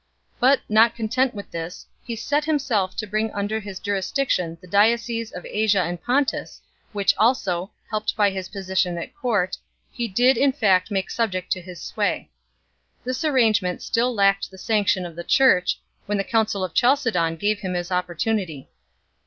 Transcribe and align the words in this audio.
But, 0.39 0.61
not 0.67 0.95
con 0.95 1.09
tent 1.09 1.35
with 1.35 1.51
this, 1.51 1.85
he 2.03 2.15
set 2.15 2.45
himself 2.45 2.95
to 2.97 3.05
bring 3.05 3.29
under 3.33 3.59
his 3.59 3.77
jurisdic 3.79 4.31
tion 4.31 4.57
the 4.59 4.65
dioceses 4.67 5.31
of 5.31 5.45
Asia 5.45 5.81
and 5.83 6.01
Pontus, 6.01 6.59
which 6.91 7.13
also, 7.19 7.69
helped 7.87 8.15
by 8.15 8.31
his 8.31 8.49
position 8.49 8.97
at 8.97 9.13
court, 9.13 9.59
he 9.91 10.07
did 10.07 10.37
in 10.39 10.53
fact 10.53 10.89
make 10.89 11.11
subject 11.11 11.51
to 11.51 11.61
his 11.61 11.79
.sway. 11.83 12.31
This 13.03 13.23
arrangement 13.23 13.83
still 13.83 14.11
lacked 14.11 14.49
the 14.49 14.57
sanction 14.57 15.05
of 15.05 15.15
the 15.15 15.23
Church, 15.23 15.79
when 16.07 16.17
the 16.17 16.23
Council 16.23 16.63
of 16.63 16.73
Chalcedon 16.73 17.35
gave 17.35 17.59
him 17.59 17.75
his 17.75 17.91
op 17.91 18.07
portunity. 18.07 18.69